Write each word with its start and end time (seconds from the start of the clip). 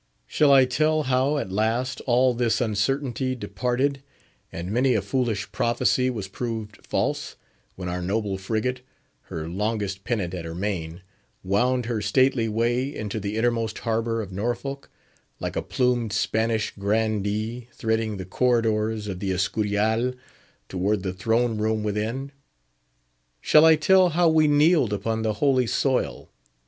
Shall 0.25 0.51
I 0.51 0.65
tell 0.65 1.03
how, 1.03 1.37
at 1.37 1.51
last, 1.51 2.01
all 2.07 2.33
this 2.33 2.59
uncertainty 2.59 3.35
departed, 3.35 4.01
and 4.51 4.71
many 4.71 4.95
a 4.95 4.99
foolish 5.03 5.51
prophecy 5.51 6.09
was 6.09 6.27
proved 6.27 6.77
false, 6.83 7.35
when 7.75 7.87
our 7.87 8.01
noble 8.01 8.39
frigate—her 8.39 9.47
longest 9.47 10.03
pennant 10.03 10.33
at 10.33 10.43
her 10.43 10.55
main—wound 10.55 11.85
her 11.85 12.01
stately 12.01 12.49
way 12.49 12.91
into 12.95 13.19
the 13.19 13.37
innermost 13.37 13.77
harbour 13.85 14.23
of 14.23 14.31
Norfolk, 14.31 14.89
like 15.39 15.55
a 15.55 15.61
plumed 15.61 16.13
Spanish 16.13 16.73
Grandee 16.79 17.67
threading 17.71 18.17
the 18.17 18.25
corridors 18.25 19.05
of 19.07 19.19
the 19.19 19.29
Escurial 19.31 20.15
toward 20.67 21.03
the 21.03 21.13
throne 21.13 21.59
room 21.59 21.83
within? 21.83 22.31
Shall 23.39 23.65
I 23.65 23.75
tell 23.75 24.09
how 24.09 24.29
we 24.29 24.47
kneeled 24.47 24.93
upon 24.93 25.21
the 25.21 25.33
holy 25.33 25.67
soil? 25.67 26.31